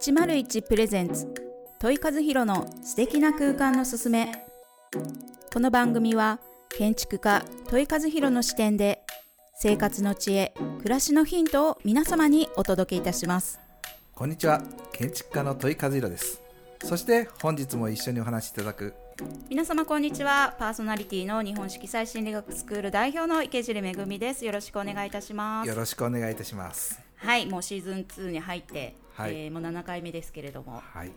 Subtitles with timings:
[0.00, 1.26] 101プレゼンツ。
[1.80, 4.46] 問い和弘の素敵な空間のすすめ。
[5.52, 6.38] この番組は
[6.68, 9.02] 建築家問い和弘の視点で
[9.54, 13.58] 生活の知恵暮らしのヒントを皆様にお届けいたします。
[14.14, 14.62] こんにちは。
[14.92, 16.42] 建築家の問い和弘です。
[16.84, 18.94] そして本日も一緒にお話しいただく。
[19.50, 20.54] 皆様こんにちは。
[20.60, 24.44] パーソナリティの日本色彩心理学スクール代表の池尻恵です。
[24.44, 25.68] よろしくお願いいたします。
[25.68, 29.34] よろしくお願いいたしますはいもうシーズン2に入って、はい。
[29.34, 30.80] えーもう7回目ですけれども。
[30.92, 31.12] はい。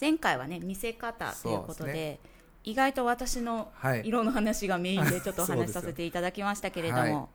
[0.00, 2.18] 前回はね見せ方ということでね。
[2.64, 4.02] 意外と私のはい。
[4.04, 7.26] 色の話がメインで ちょっとお話しさせていただきましたけれども、はい。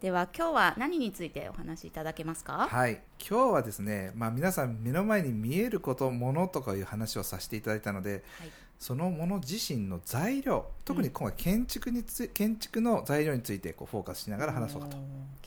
[0.00, 2.68] では今日は何についてお話しいただけますか？
[2.70, 3.02] はい。
[3.18, 14.96] 今日はですねまあ皆さん目の前に見えることものとかいう話をさせていただいたのではいそのもの自身の材料特に今回建築につい建築の材料についてこうフォーカスしながら話そうかと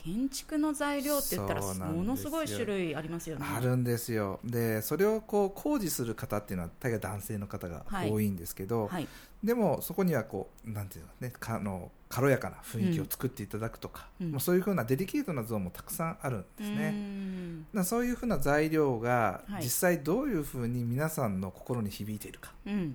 [0.02, 3.44] 建築の材料って言ったらものすごい種類ありますよね。
[3.46, 4.40] あるんですよ。
[4.42, 8.10] でそれをこう工事する方っていうのは大概男性の方がはい。
[8.10, 9.06] 多いんですけど、はい。
[9.44, 14.30] でもそこにはこうなんていうのねかあの軽やかな雰囲気を作っていただくとか、うん。
[14.32, 16.90] もうそういうふうなデリケートなゾーンもたくさんあるんですね。
[16.92, 17.60] ん。
[17.60, 19.64] だからそういうふうな材料がはい。
[19.64, 22.74] 実際どういうふうに皆さんの心に響いているか、うん。
[22.74, 22.92] はい、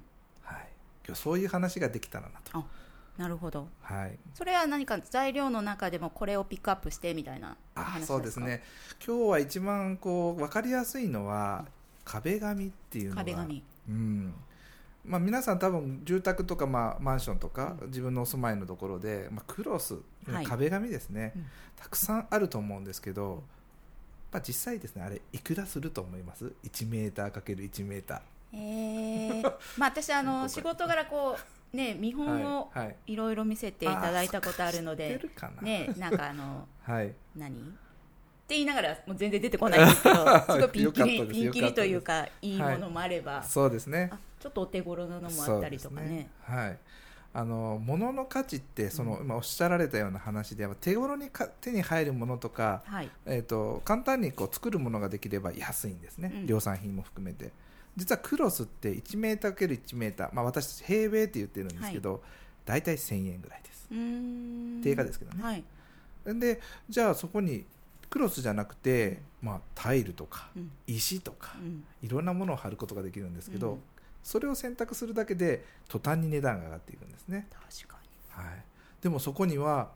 [1.06, 2.58] 今日そういう話ができたらなと。
[2.58, 2.66] あ
[3.18, 3.68] なるほど。
[3.82, 8.14] はい、それは何か材料の中でもこれをピックアップしてみたいな話ですか？
[8.14, 8.64] そうですね。
[9.06, 11.66] 今日は一番こう分かりやすいのは
[12.04, 13.64] 壁紙っていうのが壁紙。
[13.90, 14.34] うん。
[15.06, 20.46] まあ、皆さん多分住宅とか、まあ、マンションとか、う自分のお住まいのところで、まあ、クロス、はい。
[20.46, 21.46] 壁紙ですね、うん。
[21.76, 23.44] たくさんあると思うんですけど、
[24.32, 28.24] まあ、実際ですねあれいくらすると思います？1メーター ×1 メータ
[28.54, 29.44] えー、
[29.78, 31.38] まあ私あの 仕事柄こ
[31.74, 35.22] うね見ー本をはいろいろ見せていただいたことあるので
[35.62, 37.56] ねなんかあの はい、何？
[38.46, 40.16] って言いながらもう全然出てこないんですけど
[40.54, 44.10] すごいピンキよリピンキリというかいいものもあれば、そうですね。
[44.14, 46.30] あちょっとお手頃なのもあったりとかね。
[46.42, 46.78] はい。
[47.34, 53.10] あの物の価値ってその、今おっしゃられたような話では手頃にか手に入るものとか、はい。
[53.26, 56.46] えー、と簡単にこう作るものができれば安いんですね、うん。
[56.46, 57.52] 量産品も含めて
[57.96, 62.24] 実はクロスって1メーター ×1 メーター、まあ、私たち平米って言ってるんですけど、
[62.66, 63.88] 大体1000円ぐらいです。
[64.84, 65.44] 定価ですけどね。
[65.44, 65.64] はい。
[66.40, 67.66] でじゃあそこに
[68.10, 70.72] クロスじゃなくて、まあ、タイルとかうん。
[70.88, 71.84] 石とかうん。
[72.02, 73.80] いろんなものを貼ることができるんですけど、うん。
[74.26, 78.64] それを選択するだけで途端に値段が上がっていくんですね、確かはい、
[79.02, 79.92] でもそこには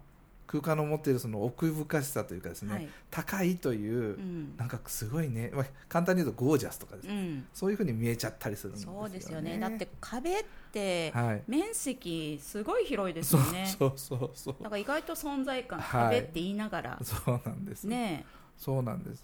[0.49, 2.89] 空間の持っているその奥深しさというかですね、にはい。
[3.11, 4.57] 高いという、うん。
[4.57, 7.07] なんかすごいね、まあ、簡単に言うとゴージャスとかです。
[7.07, 7.47] ね、うん。
[7.53, 8.97] そういうふうに見えちゃったりするんですよね。
[8.99, 9.59] そうですよね。
[9.59, 13.75] だって壁ってはい、面積すごい広いですよね。
[13.77, 16.15] そうそうそうだから意外と存在感はい。
[16.15, 18.25] 壁って言いながら、そうなんです、ね
[18.57, 19.23] そうなんです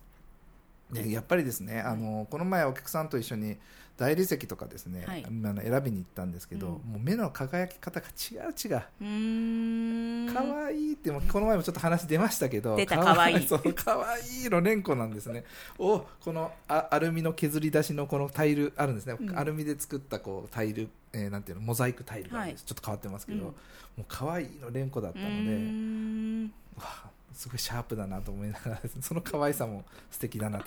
[0.91, 3.57] でやっぱりですね、あのこの前お客さんと一緒に
[3.97, 5.25] 大理石とかですね、はい。
[5.25, 6.73] あの選びに行ったんですけど、うん。
[6.73, 10.33] もう目の輝き方が違う違う。
[10.33, 15.45] 可愛いってもうこの前もちょっと話出ましたけど可愛いそう可愛いの連呼なんですね。
[15.79, 19.39] おこのあアルミの削り出しのこのタイルあるんですね、うん。
[19.39, 22.67] アルミで作ったこうタイル、えーなんていうのモザイクタイルがあるんです、はい。
[22.67, 23.43] ちょっと変わってますけど、うん。
[23.45, 23.53] も
[23.99, 30.65] う可愛いの連呼だったうので、わあすごいシャープだなと思いながらその可愛さも素敵だなと。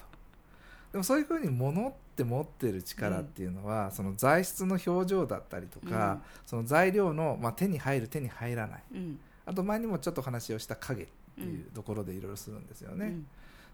[0.93, 6.23] でもそういうふうに物って持ってる力っていうのは、その材質の表情だったりとか、うん。
[6.47, 8.83] その材料の、まあ、手に入る手に入らない。
[8.95, 9.19] うん。
[9.45, 13.27] あと前にもちょっと話をした影っていうところでいろいろするんですよね、うん。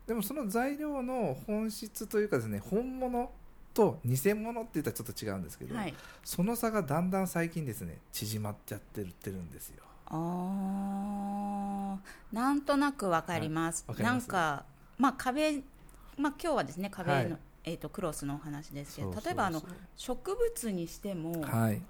[0.06, 3.30] でもその材料の本質というかですね本物
[3.72, 5.94] と偽物って言ったらちょっと違うんですけど、はい。
[6.24, 12.34] その差がだんだん最近ですね縮まっちゃってるってるんですよあー。
[12.34, 14.02] なんとなくわかります,、はい。
[14.02, 14.64] なんか
[14.98, 15.62] まあ壁
[16.18, 17.38] まあ今日はですね壁の、はい。
[17.64, 19.62] えー、とクロスのお話ですけど例えばあの
[19.96, 21.80] 植物にしても、はい。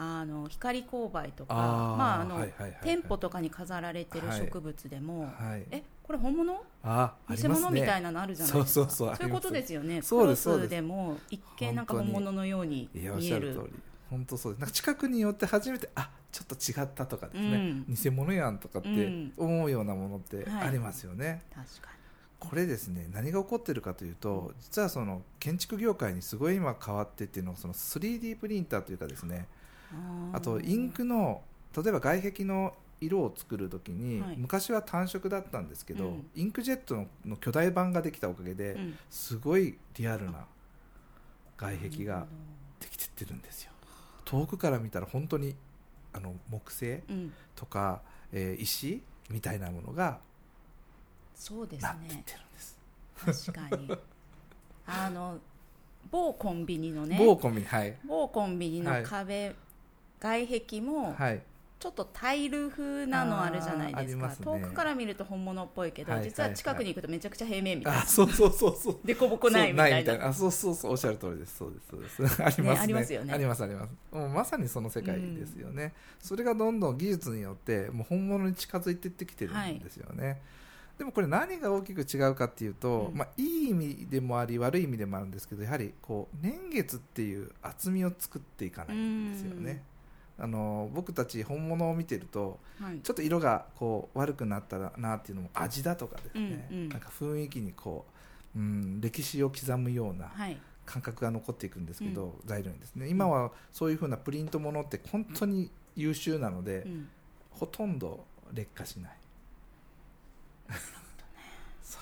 [0.00, 2.80] あの光勾配とかまああの、はいはいはいはい。
[2.84, 4.38] 店舗とかに飾られてるはい。
[4.38, 5.66] 植物でも、はい。
[5.72, 6.64] えこれ本物？
[6.84, 7.48] あ偽ますね。
[7.48, 8.80] 物みたいなのあるじゃないですか。
[8.80, 9.16] そうそうそう。
[9.16, 10.00] そういうことですよね。
[10.00, 13.70] クロスでも一見なんか本物のように見える
[14.10, 14.60] 本当そうです。
[14.60, 17.56] なんか近くに寄って初めてあちょっと違ったとかですね、
[17.88, 17.94] うん。
[17.94, 19.32] 偽物やんとかってうん。
[19.36, 20.68] 思うようなものってはい。
[20.68, 21.88] ありますよね、確か
[22.38, 29.46] これですね何が起こってるかというと実はその建築業界にすごい今変わってっていうのはその 3D プリンターというかですね。
[29.92, 29.96] に
[30.32, 31.42] あとインクの
[31.76, 34.36] 例えば外壁の色を作るときに、はい。
[34.36, 36.26] 昔は単色だったんですけど、うん。
[36.34, 38.98] インクジェットのの巨大版ができたおかげで、うん。
[39.08, 40.46] すごいリアルな
[41.56, 42.26] 外壁が
[42.80, 43.72] できてってるんですよ
[44.28, 45.54] 遠くから見たら本当に
[46.12, 47.32] あの木製うん。
[47.56, 48.02] とか、
[48.32, 50.18] えー石みたいなものが
[51.34, 52.22] そうですね。
[52.26, 52.78] てるんです。
[53.52, 53.96] 確かに。
[54.86, 55.38] あの
[56.10, 57.16] 某コンビニのね。
[57.18, 57.96] 某コンビニはい。
[58.06, 59.54] 某コンビニの壁、
[60.20, 61.42] 外壁もはい
[61.78, 64.28] ちょっとタイル風なのあるじゃないですか。
[64.28, 64.36] ね。
[64.40, 68.98] 遠くから見ると本物っぽいけど、はい実は近くに行くとめちゃくちゃ平面みたいな、あそうそうそうそう。
[69.04, 70.12] でこぼこないみたいな。
[70.12, 71.56] そうあそうそうそうおっしゃる通りです。
[71.56, 72.42] そうですそうです。
[72.42, 72.78] ありますね。
[72.80, 73.32] ありますよね。
[73.32, 73.90] ありますあります。
[74.12, 80.42] もうまさにその世界ですよね、それがどんどん技術によってもう本物に近づいていってきてるんですよね、
[80.98, 83.16] でもこれ何が大きく違うかっていうと、うん。
[83.16, 89.84] まあ、いい意味でもあり悪い意味でもあるんですけどやはりこう年月っていう厚みを作っていかないんですよね
[90.38, 93.00] あの僕たち本物を見てるとはい。
[93.00, 96.88] ちょっと色がこう悪くなったなっていうのも味だとかですね、うんうん。
[96.88, 98.06] なんか雰囲気にこ
[98.54, 100.56] う、うん、歴史を刻むようなはい。
[100.86, 103.08] 感覚が残っていくんですけど、材料にですね。
[103.08, 107.08] 今はそういうふうなプリントものって本当に優秀なので、うん。
[107.50, 109.12] ほとんど劣化しない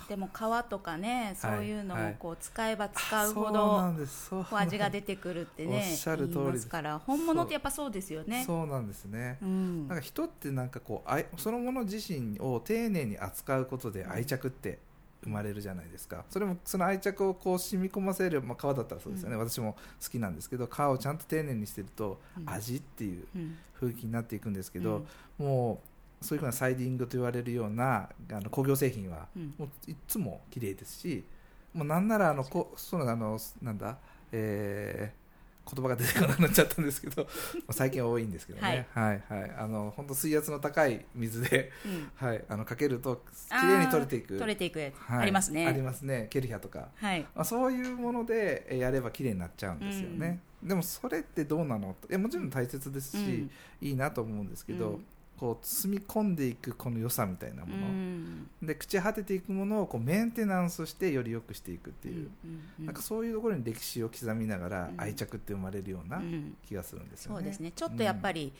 [0.09, 3.95] でも皮とかねそういうのはいもこう使えば使うほど
[4.53, 6.39] 味が出てくるってねおっしゃる通りです。
[6.39, 6.69] 言います。
[6.69, 8.45] から本物ってやっぱそうですよね。
[8.47, 8.67] そう。
[8.67, 9.89] なんですね、うん。
[9.89, 14.79] なんか人ってなんかこう愛そのもの自身を丁寧に扱うことで愛着って
[15.23, 16.25] 生まれるじゃないですか。
[16.31, 22.51] それもその愛着をこう染み込ませる、まあ、皮だったらそうですよね、私も好きなんですけど皮をちゃんと丁寧にしてるとうん。
[22.51, 23.57] 味っていううん。
[23.81, 25.05] 雰囲気になっていくんですけど、
[25.37, 25.89] もう
[26.27, 29.55] そういうふうなサイディングと言われるようなあの工業製品はうん。
[29.57, 31.25] もういつも綺麗ですし
[31.73, 33.99] もうなんならあのこそうなあのなんだ、
[34.33, 35.27] えー
[35.75, 37.29] 言葉が出てこなくなっちゃったんですけど ま
[37.69, 39.23] あ最近は多いんですけどね、はい。
[39.29, 42.11] はいあの本当水圧の高い水で、うん。
[42.15, 44.39] はい、あのかけると綺麗に取れていく。
[44.39, 44.95] 取れていくやつ。
[44.95, 45.19] はい。
[45.23, 45.67] ありますね。
[45.67, 46.29] ありますね。
[46.31, 47.23] ケルヒャとか、はい。
[47.23, 53.51] まあ、そういうものでえーやれば綺麗になっちゃうんですよね、でもそれってどうなのいやもちろん大切ですし、うん。
[53.81, 55.05] いいなと思うんですけど、うん
[55.39, 58.47] こう包み込んでいくこの良さみたいなうもの、ん。
[58.63, 65.01] で朽ち果てていくものをこうメンテナンスしてより良くしていくっていう、うんうんなんかそういうところに歴史を刻みながらうん。
[65.01, 66.57] 愛着って生まれるようなうん。
[66.67, 67.37] 気がするんですよね。
[67.39, 67.73] そうですね。
[67.73, 68.53] ちょっとやっぱり、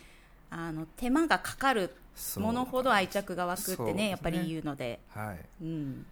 [0.51, 1.91] あの手間がかかる
[2.37, 4.09] ものほど愛着が湧くってねね。
[4.11, 5.45] やっぱり言うので、はい。
[5.63, 6.07] うん、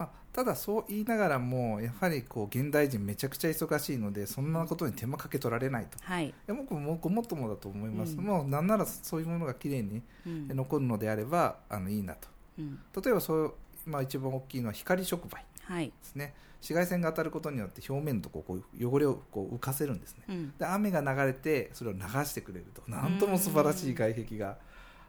[0.00, 5.98] まあ、ただそう言いながらもやはりこう現代人めちゃくちゃ忙しいのでそんなことに手間かけ取られないと。
[5.98, 8.24] いはい、や僕もごもっともだと思います、うん。
[8.24, 10.48] もうなんならそういうものが綺麗にうん。
[10.56, 12.28] 残るのであればあのいいなと。
[12.58, 12.78] うん。
[12.96, 13.54] 例えばそう、
[13.84, 15.88] まあ、一番大きいのは光触媒はい。
[15.88, 16.32] ですね。
[16.60, 20.24] 紫外線が当たることによって表面のとここう汚れをこう浮かせるんですね。
[20.30, 20.54] うん。
[20.56, 22.82] で雨が流れてそれを流してくれると。
[22.90, 24.56] なんとも素晴らしい外壁が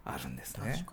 [0.04, 0.86] あるんですね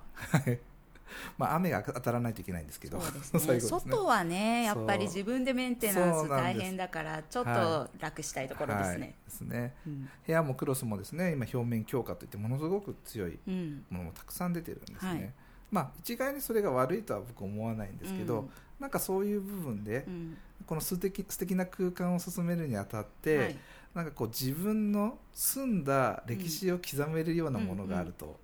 [1.38, 3.54] まあ雨が当たらないといけないんですけどそうですね。
[3.54, 3.60] ね。
[3.60, 9.00] 外はねやっぱり自分でメンテナンス大変だからちょっはと楽したいところですはい。
[9.00, 9.74] ね、ですね。
[9.86, 10.08] うん。
[10.26, 13.84] 部屋もクロスもですね今表面強化といってものすごく強いうん。
[13.90, 15.32] ものもたくさん出てるんですね、はい。
[15.70, 18.50] まあ一概にそれが悪いとは僕思わないんですけど、うん。
[18.80, 20.36] なんかそういう部分で、うん。
[20.66, 23.58] この素敵素敵な空間を進めるにあたって、はい。
[23.94, 28.38] なんかこう自分の住んだ歴史を刻めるようなものがあると、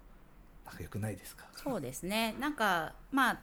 [0.67, 1.47] なんか良くないですか？
[1.57, 2.35] そうですね。
[2.41, 3.39] なんかまあ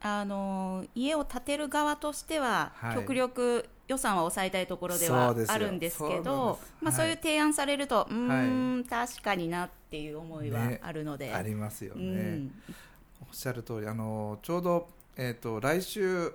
[0.00, 2.94] あの家を建てる側としては、はい。
[2.94, 6.74] 極力予算は抑えたいところではあるんですけどです。
[6.80, 12.62] まあ、はいそういう提案されると、うーん、確かになっていう思いはねあるので、ありますようね、ん。
[13.22, 16.32] おっしゃる通りあのちょうど、えー、と来週あ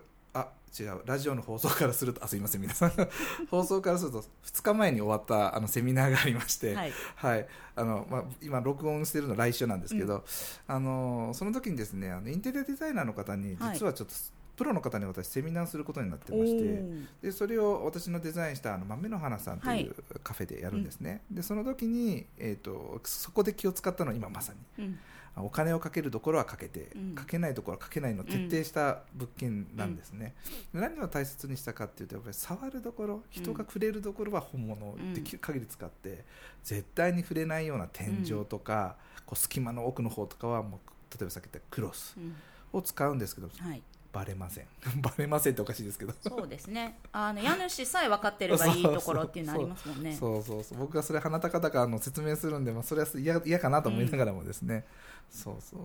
[0.79, 2.91] 違うラジオの放送からするとあすいません皆さん。
[3.51, 6.93] 放送からすると2日前に終わったあのセミナーがありまして、はい。
[7.15, 7.47] はい。
[7.75, 10.23] あのまあ、今録音してるの来週なんですけど、
[10.67, 13.73] あのその時にですねあのインテリアデザイナーの方にはい。
[13.73, 14.15] 実はちょっと、
[14.61, 17.05] プロの方に私セミナーすることになっておましてー。
[17.23, 19.81] でそれを私のデザインしたあの豆の花さんとはい。
[19.85, 24.85] いうカフェでやるんですね、でその時に、えー、とそこで気を使ったのは今まさに。
[24.85, 24.99] うん。
[25.37, 27.15] お金をかけるところはかけて、うん。
[27.15, 30.35] かけないところはかけないのを徹底した物件なんですね、
[30.73, 35.13] で何を大切にしたかっていうとやっぱり触るところ人が触れるところは本物をうん。
[35.13, 36.25] できる限り使って、
[36.63, 42.35] 絶対に触れないような天井とか、こう隙間の奥の方とかはもう例えばさっき言ったクロスうん。
[42.73, 44.65] を使うんですけどはい、バレません。
[45.01, 46.13] バレませんっておかしいですけど。
[46.21, 46.99] そうですね。
[47.11, 50.15] あの家主さえ分かってればいいところっていうのありますもんね。
[50.15, 50.79] そうそうそう。
[50.79, 54.85] 僕がそれ鼻高々の説明するんで、まあ、それは嫌嫌かなと思いながらもですね、
[55.29, 55.79] そうそう。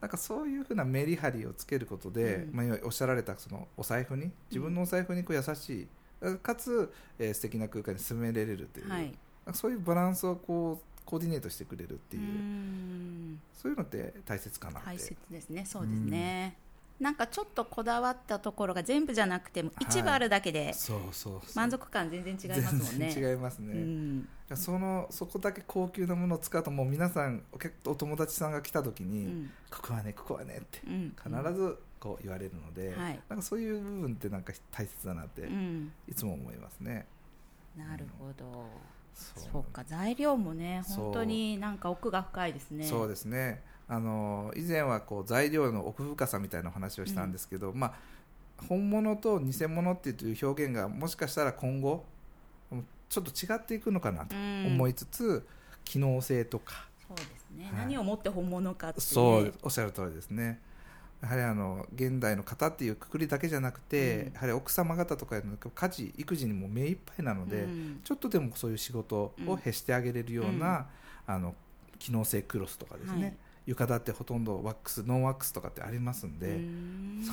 [0.00, 2.56] なんかそういうふうなメリハリをつけることで、うん。
[2.56, 5.88] まあ、今おっしゃられたそのお財布に自分のお財布にこう優しい
[6.42, 9.12] かつ、えー素敵な空間に住めれるという、はい。
[9.54, 14.88] そういうバランスをこうコーディネートしてくれるっていう、そういうのって大切かなって。
[14.88, 15.64] 大切ですね。
[15.66, 16.56] そうですね、
[17.02, 21.40] なんかちょっとこだわったところが全部じゃなくてもはい一部あるだけでそうそうそう。
[21.56, 23.10] 満足感全然違いますもんね。
[23.10, 24.28] 全然違いますね、うん。
[24.54, 29.50] そのそこだけ高級なものを使うともう皆さんお客お友達さんが来た時に、うん。
[29.68, 31.16] ここはねここはねってうん。
[31.16, 33.20] 必ずこう言われるので、はい。
[33.28, 35.92] なんかそういう部分ってなんか大切だなってうん。
[36.08, 37.06] いつも思いますね。
[37.76, 38.66] なるほど、
[39.14, 39.64] そう。
[39.72, 39.82] か。
[39.82, 42.84] 材料もね本当になんか奥が深いですね。
[42.84, 43.60] そうですね
[43.92, 47.92] あの以前はこう材料の奥深さみたいなお話をしたんですけど、まあ、
[48.66, 52.02] 本物と偽物っていう表現がもしかしたら今後
[53.10, 55.46] ちょっと違っていくのかなと思いつつ、
[55.84, 56.86] 機能性とか。
[57.06, 57.74] そうですね、はい。
[57.80, 60.58] 何をもって本物かって、ね、そうおっしゃる通りですね。
[61.20, 64.32] やはりあの現代の方っていうくくりだけじゃなくて、うん。
[64.32, 68.00] やはり奥様方とかの家事育児にも目いっぱいなので、うん。
[68.02, 70.86] ちょっとでもそういう仕事をへしてあげれるような、
[71.26, 71.54] あの
[71.98, 76.60] 機能性クロスとかですね、はい床だってほとんどワックスノンワックスとかってありますんで、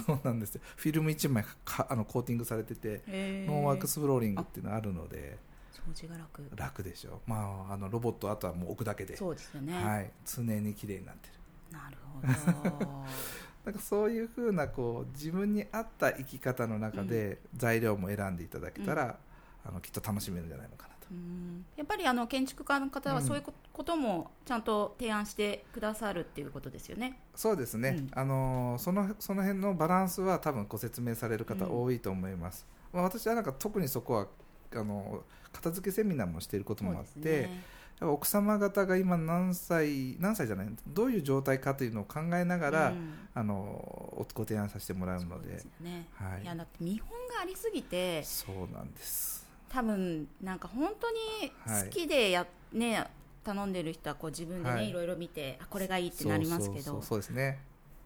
[0.06, 0.62] そうなんですよ。
[0.76, 3.52] フィルム1枚かあのコーティングされてて、へー。
[3.52, 5.38] ノンワックスフローリングっていうのがあるので
[5.72, 6.44] 掃除が楽。
[6.56, 7.22] 楽でしょ。
[7.28, 11.34] う、まあ、あのロボットあとはもう置くだけで、そうですよね、はい、常に綺麗になってる。
[11.72, 13.06] なるほど。
[13.66, 19.18] なんかそういうふうなこう自分に合った生き方の中で材料も選んでいただけたら、
[19.66, 21.08] あのきっと楽しめるんじゃないのかなと。
[21.12, 21.66] うん。
[21.76, 23.26] やっぱりあの建築家の方はうん。
[23.26, 23.44] そういう
[23.80, 27.18] ここともちゃんと提案してくださるっていうことですよね。
[27.34, 28.10] そうですね、うん。
[28.12, 34.28] あのそのその辺のバランスは多分ご説明される方うん多いと思います、まあ、私はなんか特にそこは
[34.76, 37.64] あの片付けセミナーもしていることもあって、ね。
[38.02, 40.68] 奥様方が今何歳何歳じゃない？
[40.86, 43.14] どういう状態かというのを考えながら、うん。
[43.34, 45.64] あのおご提案させてもらうので。
[45.80, 46.06] ね。
[46.16, 46.44] はい。
[46.44, 49.48] いやだって見本がありすぎてそうなんです。
[49.70, 51.50] 多分なんか本当に
[51.82, 53.08] 好きでや、ね
[53.54, 54.90] 頼んでる人はこう自分でね、はい。
[54.90, 57.60] い、ろいろ見てあこれがいいってなりますけどそうですね。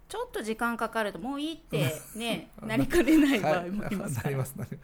[0.08, 4.78] ちょっと時間かかるともういいってね なりかねない場合はいもありますなから、 りますなり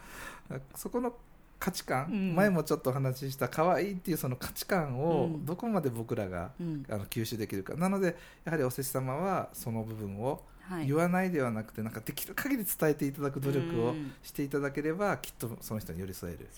[0.50, 0.62] ます。
[0.76, 1.16] そこの
[1.60, 2.36] 価値観、うん。
[2.36, 5.46] 前もちょっとお話しした可愛いっていうその価値観をうん。
[5.46, 6.86] どこまで僕らが、うん。
[6.90, 7.76] あの吸収できるか。
[7.76, 10.88] なのでやはりおせち様はその部分をはい。
[10.88, 14.12] 言わないではなくて、なんかできる限り伝えていただく努力をうん。
[14.24, 16.50] していただければ、きっとその人に寄り添えるね。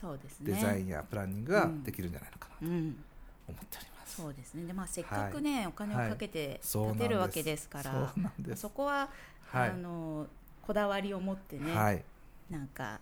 [0.42, 2.74] デザインやプランニングができるんじゃないのかなと。
[2.74, 3.04] うん
[3.52, 4.22] 思っております。
[4.22, 4.66] そうですね。
[4.66, 7.90] で、まあ、せっかくね、お金をかけて建てるわけですから、そ
[8.20, 8.62] うなんです。
[8.62, 9.10] そこは、
[9.52, 9.70] はい。
[9.70, 10.28] あの
[10.62, 12.04] こだわりを持ってね、はい。
[12.50, 13.00] なんか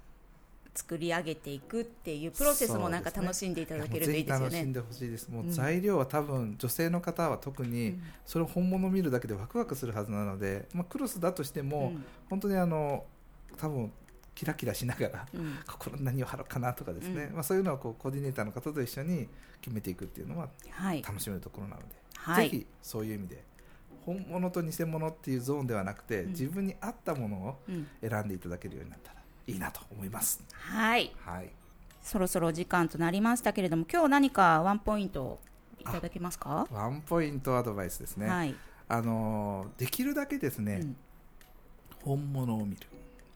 [0.74, 4.46] 作り上げていくっていうプロセスもなんか楽しんでいただけるといいですよね。
[4.46, 5.29] 楽しんでほしいです。
[5.29, 8.01] もううん材料は多分女性の方は特うにん。
[8.25, 11.94] それを本物を見るだけでワクワクするはずなので、まあクロスだとしても
[12.29, 13.03] 本当にあの
[13.58, 13.91] 多分
[14.39, 15.41] キラキラしながらうん。
[15.41, 17.34] うん心に何を貼ろうかなとかですね、うん。
[17.34, 19.27] まあそういうのはこうコーディネーターの方と一緒に
[19.60, 22.50] 決めていくっていうのははい、楽しめるところなので、はい。
[22.50, 23.43] ぜひそういう意味で
[24.05, 26.29] 本物と偽物っていうゾーンではなくて、うん。
[26.29, 27.88] 自分に合ったものをうん。
[28.01, 30.41] 選んでいただけるようになったらいいなと思います。
[30.51, 31.51] はい、はい。
[32.01, 35.38] そろそろお時間となりましたけれども、今日何かワンポイント
[35.79, 36.65] いただけますか？
[36.72, 38.27] ワンポイントアドバイスですね。
[38.29, 38.55] はい、
[38.88, 40.96] あのーできるだけですね、うん。
[42.03, 42.88] 本物を見る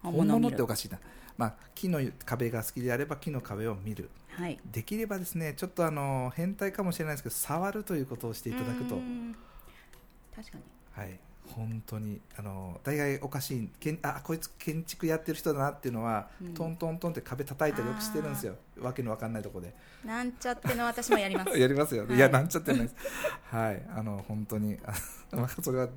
[0.04, 1.00] 本本物っておかしいな、
[1.38, 4.10] まあ、木の壁が好きであれば木の壁を見る。
[4.36, 9.00] はい、できればですねちょっとあのー変態かもしれないですけど触るということをしていただくと。
[10.36, 10.64] 確かに。
[10.92, 11.20] はい、
[11.56, 16.54] 本当にあのー大概おかしいけんあこいつ建築やってる人だなっていうのは、うん。
[16.54, 18.56] トントントンって壁叩いたりよくしてるんですよ。
[18.80, 19.76] わけのわかんないところで。
[20.06, 21.50] なんちゃっての私もやります。
[21.58, 22.16] やりますよ、はい。
[22.16, 22.96] い、やなんちゃってないです。
[23.50, 23.86] はい。
[23.96, 24.78] あの本当に
[25.62, 25.90] それは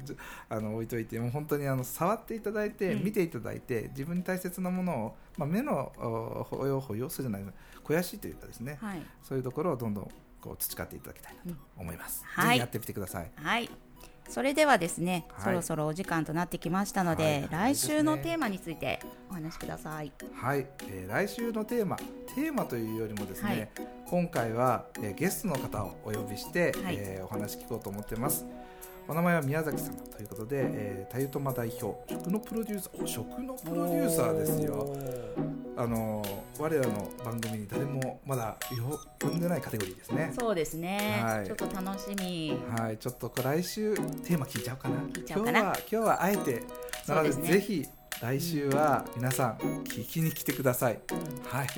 [0.48, 3.04] あの置いといてもう本当にあの触っていただいて、うん。
[3.04, 7.44] 見ていただいて自分に大切なものを、まあ、目のお保養保養するじゃない
[7.76, 10.10] 肥やしというかですね、はい、そういうところをどんどん
[10.40, 12.46] こう培っていただきたいなと思います、はい。
[12.48, 13.30] ぜひやってみてください。
[13.36, 13.70] はい。
[14.28, 15.44] それではですね、はい。
[15.44, 17.74] そろそろお時間となってきましたので、はい。
[17.74, 20.12] 来週のテーマについてお話しください。
[20.34, 23.88] はい、えー来週のテーマテーマというよりもですね、はい。
[24.06, 26.96] 今回は、えーゲストの方をお呼びして、はい。
[26.98, 28.44] えーお話聞こうと思ってます。
[29.08, 34.96] お名前は宮崎さんということで、えー、たゆとま代表食のプロデューサーお食のプロデューサーですよ
[35.76, 40.32] あのー我らの番組に誰もまだよ呼んでないカテゴリーですね。
[40.38, 41.46] そうですね、はい。
[41.46, 42.58] ちょっと楽しみ。
[42.76, 42.96] はい。
[42.96, 44.96] ちょっと来週テーマ聞いちゃおうかな。
[45.00, 45.60] 聞いちゃおうかな。
[45.60, 46.62] 今日は今日はあえて
[47.06, 47.34] なのでね。
[47.52, 47.86] ぜひ
[48.22, 50.98] 来週は皆さん聞きに来てください、
[51.44, 51.68] はい。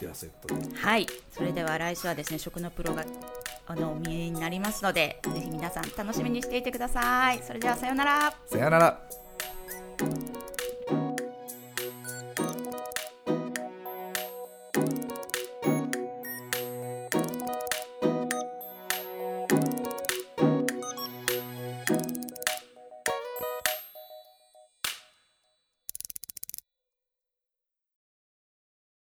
[0.00, 0.76] ではそういうことで。
[0.76, 3.04] はい、それでは来週はですね、食のプロが
[3.66, 7.42] あのお見えになりますので、ぜひ皆さん楽しみにしていてください。
[7.42, 8.32] それではさようなら。
[8.46, 9.27] さよなら